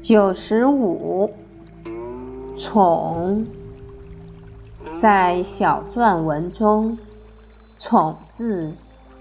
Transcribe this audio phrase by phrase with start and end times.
[0.00, 1.30] 九十五，
[2.56, 3.46] 宠，
[5.00, 6.96] 在小篆文中
[7.78, 8.72] ，“宠”字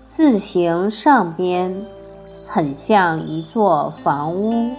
[0.06, 1.84] 字形上边
[2.48, 4.72] 很像一座房屋，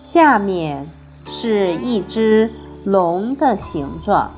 [0.00, 0.86] 下面
[1.26, 2.50] 是一只
[2.84, 4.30] 龙的形状，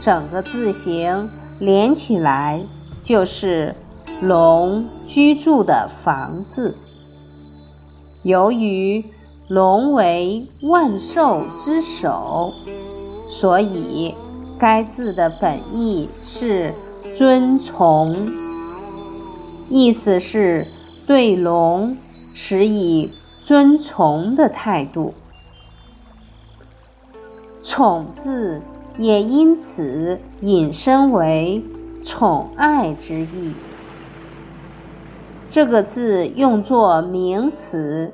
[0.00, 2.64] 整个字形连起来
[3.02, 3.74] 就是
[4.22, 6.76] 龙居住的房子。
[8.22, 9.04] 由于
[9.46, 12.52] 龙为万兽之首，
[13.30, 14.14] 所以
[14.58, 16.74] 该字的本意是
[17.14, 18.28] 尊崇，
[19.70, 20.66] 意思是
[21.06, 21.96] 对龙
[22.34, 23.10] 持以
[23.42, 25.14] 尊崇的态度。
[27.62, 28.60] 宠字
[28.98, 31.62] 也因此引申为
[32.04, 33.52] 宠爱之意。
[35.50, 38.12] 这个字用作名词，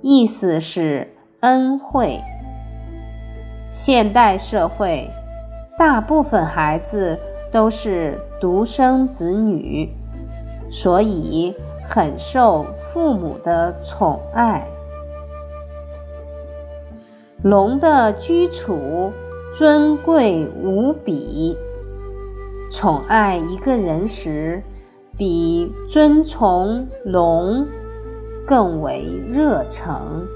[0.00, 2.20] 意思是恩惠。
[3.70, 5.08] 现代社会，
[5.78, 7.16] 大部分孩子
[7.52, 9.88] 都是独生子女，
[10.72, 11.54] 所以
[11.88, 14.66] 很受父母的宠爱。
[17.44, 19.12] 龙的居处
[19.56, 21.56] 尊贵无比，
[22.72, 24.60] 宠爱一个人时。
[25.16, 27.66] 比尊崇龙
[28.46, 30.26] 更为热诚。